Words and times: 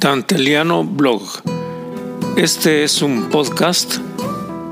Danteliano 0.00 0.82
Blog. 0.82 1.20
Este 2.34 2.84
es 2.84 3.02
un 3.02 3.28
podcast 3.28 3.98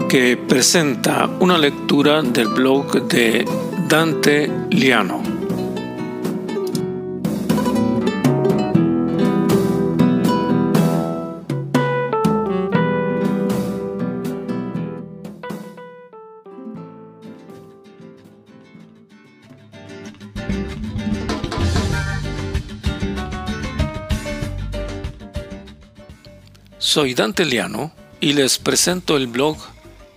que 0.09 0.39
presenta 0.39 1.29
una 1.39 1.59
lectura 1.59 2.23
del 2.23 2.49
blog 2.49 3.03
de 3.09 3.45
Dante 3.89 4.51
Liano. 4.71 5.28
Soy 26.99 27.15
Dante 27.15 27.45
Liano 27.45 27.93
y 28.21 28.33
les 28.33 28.59
presento 28.59 29.17
el 29.17 29.29
blog 29.29 29.57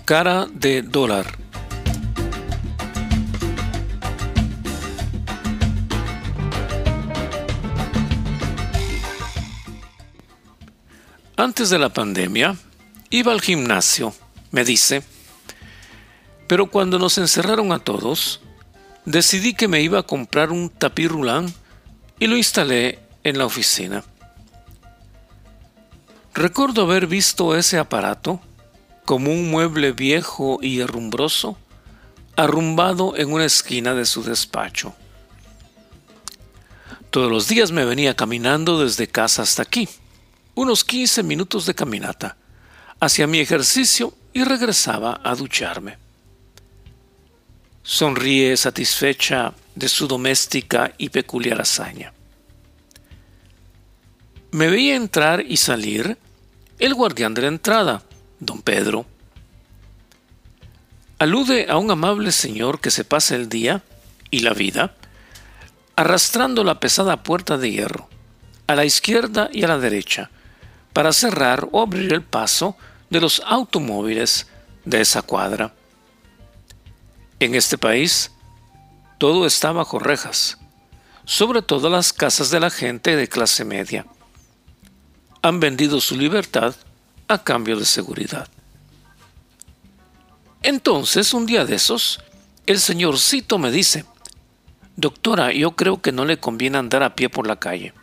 Cara 0.04 0.48
de 0.52 0.82
Dólar. 0.82 1.38
Antes 11.38 11.70
de 11.70 11.78
la 11.78 11.90
pandemia, 11.90 12.58
iba 13.12 13.32
al 13.32 13.42
gimnasio, 13.42 14.16
me 14.50 14.66
dice, 14.66 15.04
pero 16.48 16.72
cuando 16.72 16.98
nos 16.98 17.20
encerraron 17.20 17.74
a 17.74 17.78
todos, 17.78 18.42
decidí 19.06 19.54
que 19.54 19.68
me 19.68 19.84
iba 19.84 20.00
a 20.00 20.08
comprar 20.08 20.50
un 20.50 20.72
tapirulán 20.72 21.54
y 22.18 22.26
lo 22.26 22.38
instalé 22.38 22.98
en 23.24 23.38
la 23.38 23.46
oficina. 23.46 24.04
Recuerdo 26.34 26.84
haber 26.84 27.08
visto 27.08 27.56
ese 27.56 27.78
aparato 27.78 28.40
como 29.06 29.32
un 29.32 29.52
mueble 29.52 29.92
viejo 29.92 30.60
y 30.62 30.80
herrumbroso 30.80 31.58
arrumbado 32.36 33.16
en 33.18 33.32
una 33.32 33.46
esquina 33.46 33.94
de 33.94 34.06
su 34.06 34.24
despacho. 34.24 34.96
Todos 37.10 37.30
los 37.30 37.48
días 37.48 37.72
me 37.72 37.86
venía 37.86 38.16
caminando 38.16 38.82
desde 38.82 39.08
casa 39.08 39.42
hasta 39.42 39.64
aquí, 39.64 39.88
unos 40.56 40.86
15 40.86 41.24
minutos 41.24 41.66
de 41.66 41.76
caminata, 41.76 42.38
hacia 43.00 43.28
mi 43.28 43.40
ejercicio 43.40 44.14
y 44.34 44.44
regresaba 44.44 45.20
a 45.24 45.36
ducharme. 45.36 45.98
Sonríe 47.84 48.56
satisfecha 48.56 49.54
de 49.76 49.90
su 49.90 50.08
doméstica 50.08 50.94
y 50.98 51.10
peculiar 51.10 51.60
hazaña. 51.60 52.14
Me 54.52 54.68
veía 54.68 54.98
entrar 54.98 55.46
y 55.48 55.56
salir 55.56 56.18
el 56.78 56.94
guardián 56.94 57.34
de 57.34 57.44
la 57.44 57.48
entrada, 57.48 58.04
don 58.42 58.62
Pedro. 58.62 59.06
Alude 61.20 61.68
a 61.70 61.78
un 61.78 61.90
amable 61.90 62.34
señor 62.34 62.82
que 62.82 62.92
se 62.92 63.06
pasa 63.06 63.36
el 63.36 63.48
día 63.48 63.82
y 64.30 64.40
la 64.40 64.54
vida 64.54 64.94
arrastrando 65.96 66.66
la 66.66 66.82
pesada 66.82 67.24
puerta 67.24 67.58
de 67.58 67.72
hierro 67.72 68.10
a 68.68 68.76
la 68.76 68.84
izquierda 68.84 69.50
y 69.54 69.64
a 69.64 69.70
la 69.70 69.78
derecha 69.78 70.30
para 70.92 71.14
cerrar 71.14 71.70
o 71.72 71.82
abrir 71.82 72.12
el 72.12 72.22
paso 72.22 72.76
de 73.10 73.22
los 73.22 73.42
automóviles 73.46 74.48
de 74.84 75.00
esa 75.00 75.22
cuadra. 75.22 75.74
En 77.40 77.56
este 77.56 77.78
país 77.78 78.32
todo 79.18 79.46
está 79.46 79.72
bajo 79.72 79.98
rejas, 79.98 80.58
sobre 81.24 81.62
todo 81.62 81.90
las 81.90 82.12
casas 82.12 82.50
de 82.50 82.60
la 82.60 82.70
gente 82.70 83.16
de 83.16 83.30
clase 83.30 83.64
media 83.64 84.06
han 85.42 85.60
vendido 85.60 86.00
su 86.02 86.16
libertad 86.16 86.76
a 87.28 87.44
cambio 87.44 87.78
de 87.78 87.86
seguridad. 87.86 88.48
Entonces, 90.64 91.34
un 91.34 91.46
día 91.46 91.66
de 91.66 91.76
esos, 91.76 92.20
el 92.68 92.80
señorcito 92.80 93.58
me 93.58 93.72
dice, 93.72 94.06
Doctora, 94.96 95.52
yo 95.52 95.72
creo 95.72 96.02
que 96.02 96.12
no 96.12 96.26
le 96.26 96.38
conviene 96.38 96.78
andar 96.78 97.02
a 97.02 97.16
pie 97.16 97.30
por 97.30 97.48
la 97.48 97.56
calle. 97.56 97.94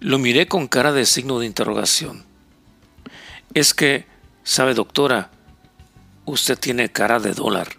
Lo 0.00 0.18
miré 0.18 0.46
con 0.46 0.68
cara 0.68 0.92
de 0.92 1.04
signo 1.04 1.40
de 1.40 1.46
interrogación. 1.46 2.24
Es 3.52 3.74
que, 3.74 4.06
sabe 4.44 4.74
doctora, 4.74 5.30
usted 6.24 6.56
tiene 6.58 6.90
cara 6.90 7.18
de 7.18 7.34
dólar. 7.34 7.77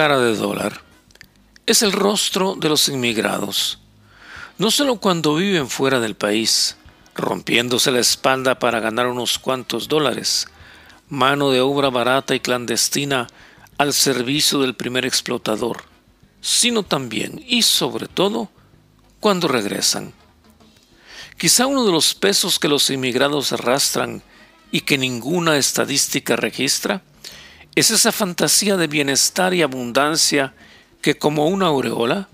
Cara 0.00 0.18
de 0.18 0.34
dólar 0.34 0.80
es 1.66 1.82
el 1.82 1.92
rostro 1.92 2.54
de 2.58 2.70
los 2.70 2.88
inmigrados, 2.88 3.80
no 4.56 4.70
solo 4.70 4.96
cuando 4.96 5.34
viven 5.34 5.68
fuera 5.68 6.00
del 6.00 6.14
país, 6.14 6.78
rompiéndose 7.14 7.90
la 7.90 8.00
espalda 8.00 8.58
para 8.58 8.80
ganar 8.80 9.08
unos 9.08 9.38
cuantos 9.38 9.88
dólares, 9.88 10.48
mano 11.10 11.50
de 11.50 11.60
obra 11.60 11.90
barata 11.90 12.34
y 12.34 12.40
clandestina 12.40 13.26
al 13.76 13.92
servicio 13.92 14.60
del 14.60 14.74
primer 14.74 15.04
explotador, 15.04 15.82
sino 16.40 16.82
también 16.82 17.44
y 17.46 17.60
sobre 17.60 18.08
todo 18.08 18.48
cuando 19.20 19.48
regresan. 19.48 20.14
Quizá 21.36 21.66
uno 21.66 21.84
de 21.84 21.92
los 21.92 22.14
pesos 22.14 22.58
que 22.58 22.68
los 22.68 22.88
inmigrados 22.88 23.52
arrastran 23.52 24.22
y 24.72 24.80
que 24.80 24.96
ninguna 24.96 25.58
estadística 25.58 26.36
registra 26.36 27.02
es 27.74 27.90
esa 27.90 28.12
fantasía 28.12 28.76
de 28.76 28.86
bienestar 28.86 29.54
y 29.54 29.62
abundancia 29.62 30.54
que 31.00 31.16
como 31.16 31.46
una 31.46 31.66
aureola 31.66 32.28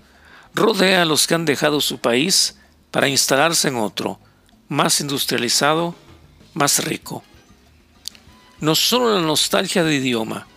rodea 0.53 1.03
a 1.03 1.05
los 1.05 1.27
que 1.27 1.35
han 1.35 1.45
dejado 1.45 1.79
su 1.81 1.99
país 1.99 2.57
para 2.91 3.07
instalarse 3.07 3.67
en 3.67 3.75
otro, 3.75 4.19
más 4.67 4.99
industrializado, 4.99 5.95
más 6.53 6.83
rico. 6.83 7.23
No 8.59 8.73
solo 8.73 9.13
la 9.13 9.21
nostalgia 9.21 9.83
de 9.83 9.95
idioma, 9.95 10.47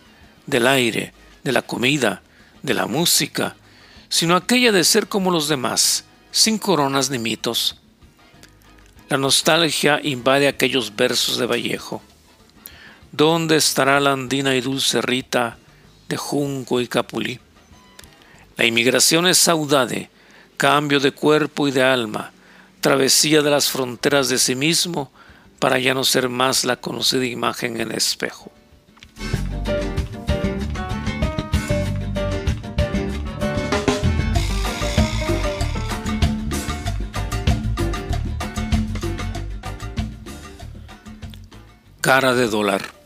del 0.47 0.65
aire, 0.65 1.13
de 1.43 1.51
la 1.51 1.61
comida, 1.61 2.23
de 2.63 2.73
la 2.73 2.87
música, 2.87 3.55
sino 4.09 4.35
aquella 4.35 4.71
de 4.71 4.83
ser 4.83 5.07
como 5.07 5.31
los 5.31 5.47
demás, 5.47 6.05
sin 6.31 6.57
coronas 6.57 7.09
ni 7.09 7.19
mitos. 7.19 7.77
La 9.09 9.17
nostalgia 9.17 9.99
invade 10.03 10.47
aquellos 10.47 10.95
versos 10.95 11.37
de 11.37 11.45
Vallejo. 11.45 12.01
¿Dónde 13.11 13.57
estará 13.57 13.99
la 13.99 14.13
andina 14.13 14.55
y 14.55 14.61
dulce 14.61 15.01
Rita 15.01 15.57
de 16.07 16.15
Junco 16.15 16.79
y 16.79 16.87
Capulí? 16.87 17.41
La 18.55 18.65
inmigración 18.65 19.27
es 19.27 19.37
saudade, 19.37 20.09
cambio 20.55 21.01
de 21.01 21.11
cuerpo 21.11 21.67
y 21.67 21.71
de 21.71 21.83
alma, 21.83 22.31
travesía 22.79 23.41
de 23.41 23.49
las 23.49 23.69
fronteras 23.69 24.29
de 24.29 24.37
sí 24.37 24.55
mismo 24.55 25.11
para 25.59 25.77
ya 25.77 25.93
no 25.93 26.05
ser 26.05 26.29
más 26.29 26.63
la 26.63 26.77
conocida 26.77 27.25
imagen 27.25 27.81
en 27.81 27.91
espejo. 27.91 28.49
Cara 41.99 42.33
de 42.33 42.47
dólar. 42.47 43.00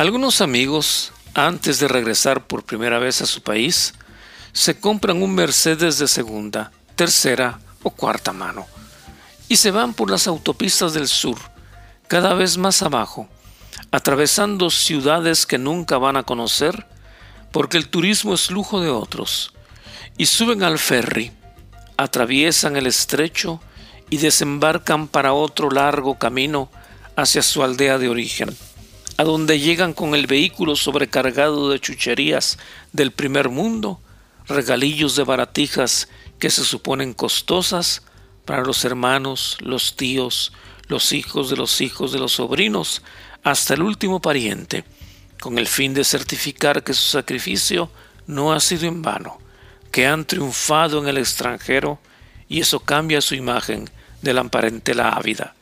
Algunos 0.00 0.40
amigos, 0.40 1.12
antes 1.34 1.78
de 1.78 1.86
regresar 1.86 2.46
por 2.46 2.64
primera 2.64 2.98
vez 2.98 3.20
a 3.20 3.26
su 3.26 3.42
país, 3.42 3.92
se 4.50 4.80
compran 4.80 5.22
un 5.22 5.34
Mercedes 5.34 5.98
de 5.98 6.08
segunda, 6.08 6.72
tercera 6.96 7.60
o 7.82 7.90
cuarta 7.90 8.32
mano 8.32 8.66
y 9.46 9.56
se 9.56 9.70
van 9.70 9.92
por 9.92 10.10
las 10.10 10.26
autopistas 10.26 10.94
del 10.94 11.06
sur, 11.06 11.36
cada 12.08 12.32
vez 12.32 12.56
más 12.56 12.80
abajo, 12.80 13.28
atravesando 13.90 14.70
ciudades 14.70 15.44
que 15.44 15.58
nunca 15.58 15.98
van 15.98 16.16
a 16.16 16.22
conocer 16.22 16.86
porque 17.52 17.76
el 17.76 17.90
turismo 17.90 18.32
es 18.32 18.50
lujo 18.50 18.80
de 18.80 18.88
otros, 18.88 19.52
y 20.16 20.24
suben 20.24 20.62
al 20.62 20.78
ferry, 20.78 21.30
atraviesan 21.98 22.78
el 22.78 22.86
estrecho 22.86 23.60
y 24.08 24.16
desembarcan 24.16 25.08
para 25.08 25.34
otro 25.34 25.70
largo 25.70 26.18
camino 26.18 26.70
hacia 27.16 27.42
su 27.42 27.62
aldea 27.62 27.98
de 27.98 28.08
origen 28.08 28.56
a 29.20 29.24
donde 29.24 29.60
llegan 29.60 29.92
con 29.92 30.14
el 30.14 30.26
vehículo 30.26 30.76
sobrecargado 30.76 31.68
de 31.68 31.78
chucherías 31.78 32.56
del 32.94 33.12
primer 33.12 33.50
mundo, 33.50 34.00
regalillos 34.48 35.14
de 35.14 35.24
baratijas 35.24 36.08
que 36.38 36.48
se 36.48 36.64
suponen 36.64 37.12
costosas 37.12 38.00
para 38.46 38.64
los 38.64 38.82
hermanos, 38.86 39.58
los 39.60 39.94
tíos, 39.94 40.54
los 40.86 41.12
hijos 41.12 41.50
de 41.50 41.56
los 41.56 41.82
hijos 41.82 42.12
de 42.12 42.18
los 42.18 42.32
sobrinos, 42.32 43.02
hasta 43.42 43.74
el 43.74 43.82
último 43.82 44.22
pariente, 44.22 44.84
con 45.38 45.58
el 45.58 45.66
fin 45.66 45.92
de 45.92 46.04
certificar 46.04 46.82
que 46.82 46.94
su 46.94 47.10
sacrificio 47.10 47.90
no 48.26 48.54
ha 48.54 48.60
sido 48.60 48.86
en 48.86 49.02
vano, 49.02 49.36
que 49.92 50.06
han 50.06 50.24
triunfado 50.24 50.98
en 50.98 51.08
el 51.08 51.18
extranjero 51.18 51.98
y 52.48 52.60
eso 52.60 52.80
cambia 52.80 53.20
su 53.20 53.34
imagen 53.34 53.90
de 54.22 54.32
la 54.32 54.44
parentela 54.44 55.10
ávida. 55.10 55.54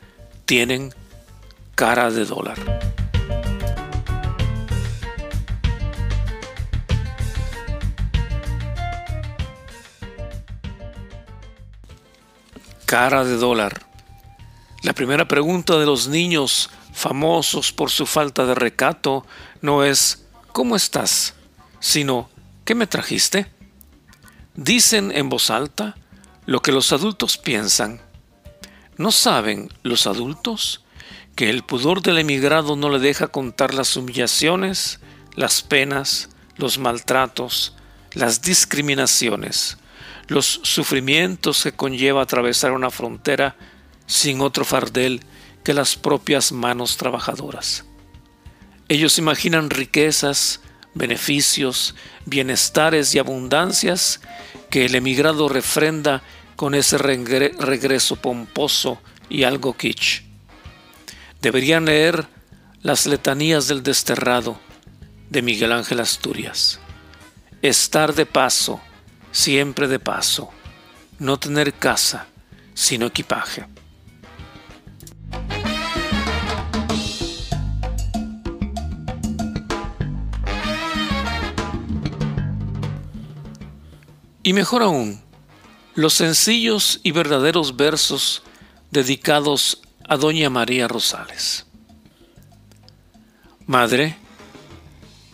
Tienen 0.47 0.95
cara 1.75 2.13
de 2.13 2.25
dólar. 2.25 3.08
Cara 12.89 13.23
de 13.23 13.37
dólar. 13.37 13.87
La 14.83 14.95
primera 14.95 15.29
pregunta 15.29 15.79
de 15.79 15.85
los 15.85 16.09
niños 16.09 16.71
famosos 16.95 17.71
por 17.71 17.91
su 17.91 18.07
falta 18.07 18.47
de 18.47 18.55
recato 18.55 19.27
no 19.61 19.85
es 19.85 20.25
¿cómo 20.53 20.75
estás? 20.75 21.35
sino 21.81 22.31
¿qué 22.65 22.75
me 22.75 22.87
trajiste? 22.87 23.53
Dicen 24.55 25.13
en 25.15 25.29
voz 25.29 25.51
alta 25.51 25.97
lo 26.47 26.63
que 26.63 26.73
los 26.73 26.95
adultos 26.95 27.37
piensan. 27.37 28.01
¿No 28.97 29.13
saben 29.13 29.71
los 29.83 30.07
adultos 30.07 30.83
que 31.37 31.51
el 31.51 31.65
pudor 31.65 32.01
del 32.01 32.17
emigrado 32.17 32.75
no 32.75 32.89
le 32.89 33.01
deja 33.01 33.27
contar 33.29 33.75
las 33.75 33.99
humillaciones, 33.99 35.01
las 35.35 35.61
penas, 35.61 36.31
los 36.57 36.79
maltratos, 36.79 37.77
las 38.15 38.41
discriminaciones, 38.41 39.77
los 40.29 40.61
sufrimientos 40.63 41.63
que 41.63 41.73
conlleva 41.73 42.23
atravesar 42.23 42.73
una 42.73 42.91
frontera 42.91 43.57
sin 44.07 44.41
otro 44.41 44.65
fardel 44.65 45.23
que 45.65 45.75
las 45.75 45.97
propias 45.97 46.53
manos 46.53 46.97
trabajadoras. 46.97 47.85
Ellos 48.89 49.19
imaginan 49.19 49.69
riquezas, 49.71 50.61
beneficios, 50.95 51.95
bienestares 52.25 53.15
y 53.15 53.19
abundancias 53.19 54.21
que 54.71 54.87
el 54.87 54.95
emigrado 54.95 55.49
refrenda 55.49 56.23
con 56.57 56.75
ese 56.75 56.99
regreso 56.99 58.17
pomposo 58.17 59.01
y 59.29 59.45
algo 59.45 59.77
kitsch. 59.77 60.23
Deberían 61.41 61.85
leer 61.85 62.27
las 62.83 63.07
letanías 63.07 63.69
del 63.69 63.83
desterrado 63.83 64.59
de 65.31 65.43
Miguel 65.43 65.73
Ángel 65.73 66.01
Asturias. 66.01 66.81
Estar 67.63 68.15
de 68.15 68.27
paso, 68.27 68.81
siempre 69.33 69.89
de 69.89 69.99
paso. 69.99 70.51
No 71.19 71.39
tener 71.39 71.75
casa, 71.75 72.27
sino 72.75 73.07
equipaje. 73.07 73.67
Y 84.43 84.53
mejor 84.55 84.83
aún, 84.83 85.21
los 85.95 86.15
sencillos 86.15 87.01
y 87.03 87.11
verdaderos 87.11 87.77
versos 87.77 88.43
dedicados 88.91 89.83
a 90.09 90.17
Doña 90.17 90.49
María 90.49 90.89
Rosales. 90.89 91.67
Madre, 93.67 94.17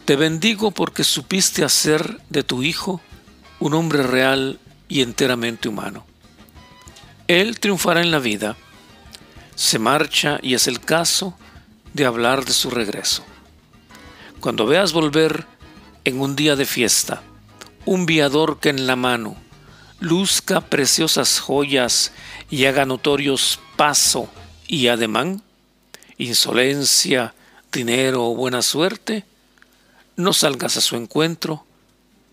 te 0.04 0.16
bendigo 0.16 0.72
porque 0.72 1.04
supiste 1.04 1.64
hacer 1.64 2.20
de 2.28 2.42
tu 2.42 2.64
hijo 2.64 3.00
un 3.64 3.72
hombre 3.72 4.02
real 4.02 4.60
y 4.88 5.00
enteramente 5.00 5.70
humano. 5.70 6.04
Él 7.28 7.58
triunfará 7.58 8.02
en 8.02 8.10
la 8.10 8.18
vida, 8.18 8.58
se 9.54 9.78
marcha 9.78 10.38
y 10.42 10.52
es 10.52 10.66
el 10.66 10.80
caso 10.80 11.34
de 11.94 12.04
hablar 12.04 12.44
de 12.44 12.52
su 12.52 12.68
regreso. 12.68 13.24
Cuando 14.40 14.66
veas 14.66 14.92
volver 14.92 15.46
en 16.04 16.20
un 16.20 16.36
día 16.36 16.56
de 16.56 16.66
fiesta, 16.66 17.22
un 17.86 18.04
viador 18.04 18.60
que 18.60 18.68
en 18.68 18.86
la 18.86 18.96
mano 18.96 19.34
luzca 19.98 20.60
preciosas 20.60 21.40
joyas 21.40 22.12
y 22.50 22.66
haga 22.66 22.84
notorios 22.84 23.60
paso 23.76 24.28
y 24.68 24.88
ademán, 24.88 25.42
insolencia, 26.18 27.32
dinero 27.72 28.26
o 28.26 28.36
buena 28.36 28.60
suerte, 28.60 29.24
no 30.16 30.34
salgas 30.34 30.76
a 30.76 30.82
su 30.82 30.96
encuentro, 30.96 31.64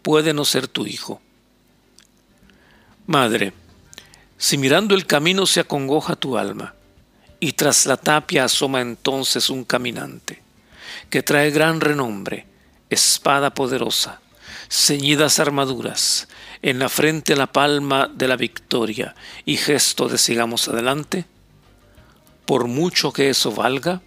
puede 0.01 0.33
no 0.33 0.45
ser 0.45 0.68
tu 0.68 0.86
hijo. 0.86 1.21
Madre, 3.07 3.53
si 4.38 4.57
mirando 4.57 4.95
el 4.95 5.06
camino 5.06 5.45
se 5.45 5.59
acongoja 5.59 6.15
tu 6.15 6.38
alma, 6.38 6.74
y 7.39 7.53
tras 7.53 7.86
la 7.86 7.98
tapia 7.98 8.45
asoma 8.45 8.81
entonces 8.81 9.50
un 9.50 9.63
caminante, 9.63 10.42
que 11.09 11.24
trae 11.24 11.51
gran 11.51 11.81
renombre, 11.81 12.45
espada 12.89 13.53
poderosa, 13.53 14.21
ceñidas 14.69 15.39
armaduras, 15.39 16.27
en 16.62 16.80
la 16.80 16.89
frente 16.89 17.36
la 17.36 17.48
palma 17.48 18.07
de 18.07 18.27
la 18.27 18.38
victoria 18.38 19.15
y 19.45 19.57
gesto 19.57 20.07
de 20.07 20.18
sigamos 20.18 20.68
adelante, 20.68 21.25
por 22.45 22.68
mucho 22.68 23.12
que 23.12 23.30
eso 23.30 23.51
valga, 23.51 24.01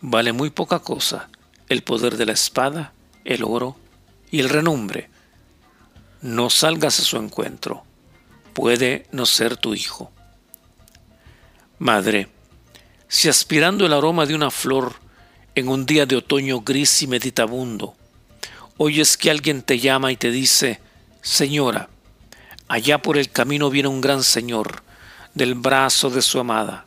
vale 0.00 0.32
muy 0.32 0.50
poca 0.50 0.78
cosa 0.78 1.28
el 1.68 1.82
poder 1.82 2.16
de 2.16 2.26
la 2.26 2.32
espada, 2.32 2.92
el 3.24 3.42
oro 3.44 3.76
y 4.30 4.40
el 4.40 4.48
renombre. 4.48 5.10
No 6.24 6.48
salgas 6.48 7.00
a 7.00 7.02
su 7.02 7.18
encuentro, 7.18 7.84
puede 8.54 9.06
no 9.12 9.26
ser 9.26 9.58
tu 9.58 9.74
hijo. 9.74 10.10
Madre, 11.78 12.28
si 13.08 13.28
aspirando 13.28 13.84
el 13.84 13.92
aroma 13.92 14.24
de 14.24 14.34
una 14.34 14.50
flor 14.50 14.94
en 15.54 15.68
un 15.68 15.84
día 15.84 16.06
de 16.06 16.16
otoño 16.16 16.62
gris 16.62 17.02
y 17.02 17.08
meditabundo, 17.08 17.94
oyes 18.78 19.18
que 19.18 19.30
alguien 19.30 19.60
te 19.60 19.78
llama 19.78 20.12
y 20.12 20.16
te 20.16 20.30
dice, 20.30 20.80
Señora, 21.20 21.90
allá 22.68 23.02
por 23.02 23.18
el 23.18 23.28
camino 23.28 23.68
viene 23.68 23.90
un 23.90 24.00
gran 24.00 24.22
Señor, 24.22 24.82
del 25.34 25.54
brazo 25.54 26.08
de 26.08 26.22
su 26.22 26.40
amada, 26.40 26.86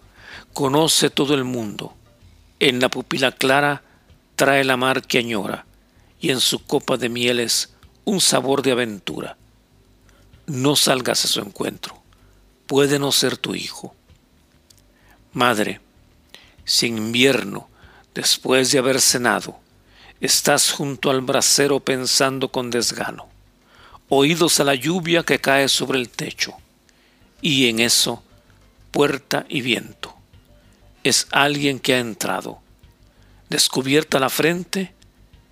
conoce 0.54 1.12
todo 1.12 1.36
el 1.36 1.44
mundo, 1.44 1.96
en 2.60 2.80
la 2.80 2.90
pupila 2.90 3.32
clara 3.34 3.84
trae 4.36 4.64
la 4.64 4.78
mar 4.78 5.04
que 5.04 5.20
añora, 5.20 5.68
y 6.20 6.32
en 6.32 6.40
su 6.40 6.66
copa 6.66 6.98
de 6.98 7.10
mieles 7.10 7.77
un 8.08 8.22
sabor 8.22 8.62
de 8.62 8.72
aventura. 8.72 9.36
No 10.46 10.78
salgas 10.78 11.26
a 11.26 11.28
su 11.28 11.42
encuentro, 11.42 12.02
puede 12.66 13.00
no 13.00 13.12
ser 13.12 13.36
tu 13.36 13.54
hijo. 13.54 13.94
Madre, 15.34 15.82
si 16.64 16.88
en 16.88 16.98
invierno, 17.00 17.68
después 18.16 18.72
de 18.72 18.80
haber 18.80 19.02
cenado, 19.02 19.60
estás 20.22 20.72
junto 20.72 21.10
al 21.10 21.20
brasero 21.20 21.82
pensando 21.82 22.48
con 22.50 22.70
desgano, 22.70 23.28
oídos 24.08 24.62
a 24.62 24.64
la 24.64 24.76
lluvia 24.76 25.24
que 25.24 25.40
cae 25.40 25.68
sobre 25.68 26.00
el 26.00 26.08
techo, 26.08 26.54
y 27.42 27.68
en 27.68 27.82
eso 27.82 28.24
puerta 28.92 29.46
y 29.50 29.60
viento. 29.60 30.16
Es 31.04 31.28
alguien 31.32 31.78
que 31.78 31.96
ha 31.96 32.00
entrado, 32.00 32.60
descubierta 33.50 34.18
la 34.18 34.30
frente 34.30 34.94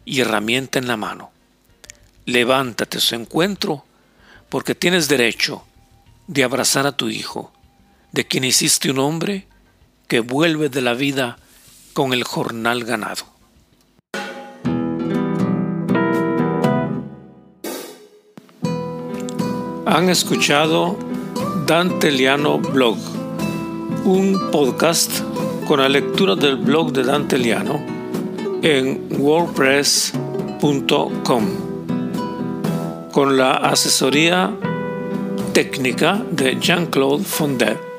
y 0.06 0.22
herramienta 0.22 0.80
en 0.80 0.88
la 0.88 0.96
mano. 0.96 1.35
Levántate 2.26 2.98
a 2.98 3.02
su 3.02 3.16
encuentro, 3.16 3.86
porque 4.50 4.76
tienes 4.76 5.08
derecho 5.08 5.64
de 6.28 6.44
abrazar 6.44 6.88
a 6.88 6.98
tu 6.98 7.10
hijo, 7.10 7.52
de 8.12 8.26
quien 8.26 8.44
hiciste 8.44 8.90
un 8.90 9.00
hombre 9.00 9.48
que 10.08 10.20
vuelve 10.20 10.70
de 10.70 10.82
la 10.82 10.94
vida 10.94 11.38
con 11.94 12.14
el 12.14 12.24
jornal 12.24 12.84
ganado. 12.84 13.26
Han 19.86 20.10
escuchado 20.10 20.98
Dante 21.66 22.12
Liano 22.12 22.60
Blog, 22.60 22.98
un 24.04 24.52
podcast 24.52 25.22
con 25.68 25.80
la 25.80 25.90
lectura 25.90 26.36
del 26.36 26.58
blog 26.58 26.92
de 26.92 27.04
Dante 27.04 27.38
Liano 27.38 27.80
en 28.62 29.08
wordpress.com, 29.20 31.44
con 33.16 33.38
la 33.38 33.54
asesoría 33.54 34.52
técnica 35.54 36.22
de 36.32 36.58
Jean-Claude 36.60 37.24
Fondet. 37.24 37.95